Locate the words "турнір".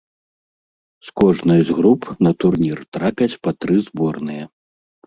2.45-2.77